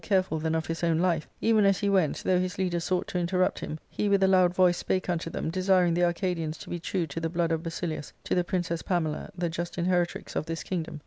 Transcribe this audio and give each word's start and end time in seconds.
careful 0.03 0.39
than 0.39 0.55
of 0.55 0.65
his 0.65 0.83
own 0.83 0.97
life, 0.97 1.29
even 1.41 1.63
as 1.63 1.77
he 1.81 1.87
went, 1.87 2.15
though 2.23 2.39
his 2.39 2.57
leader 2.57 2.79
sought 2.79 3.07
to 3.07 3.19
interrupt 3.19 3.59
him, 3.59 3.77
he 3.87 4.09
with 4.09 4.23
a 4.23 4.27
loud 4.27 4.51
voice 4.51 4.79
spake 4.79 5.07
unto 5.07 5.29
them, 5.29 5.51
desiring 5.51 5.93
the 5.93 6.03
Arcadians 6.03 6.57
to 6.57 6.71
be 6.71 6.79
true 6.79 7.05
to 7.05 7.19
the 7.19 7.29
blood 7.29 7.51
of 7.51 7.61
Basilius, 7.61 8.11
to 8.23 8.33
the 8.33 8.43
Princess 8.43 8.81
Pamela, 8.81 9.29
the 9.37 9.47
just 9.47 9.75
inheritrix 9.77 10.35
of 10.35 10.47
this 10.47 10.63
kingdom. 10.63 10.99